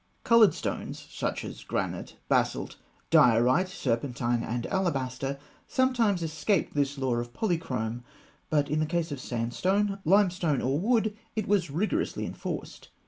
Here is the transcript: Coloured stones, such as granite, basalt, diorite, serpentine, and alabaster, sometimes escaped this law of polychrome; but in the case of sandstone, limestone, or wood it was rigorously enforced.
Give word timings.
Coloured 0.23 0.55
stones, 0.55 1.05
such 1.11 1.45
as 1.45 1.63
granite, 1.63 2.15
basalt, 2.27 2.75
diorite, 3.11 3.67
serpentine, 3.69 4.41
and 4.41 4.65
alabaster, 4.65 5.37
sometimes 5.67 6.23
escaped 6.23 6.73
this 6.73 6.97
law 6.97 7.13
of 7.17 7.33
polychrome; 7.33 8.03
but 8.49 8.67
in 8.67 8.79
the 8.79 8.87
case 8.87 9.11
of 9.11 9.19
sandstone, 9.19 9.99
limestone, 10.03 10.59
or 10.59 10.79
wood 10.79 11.15
it 11.35 11.47
was 11.47 11.69
rigorously 11.69 12.25
enforced. 12.25 12.89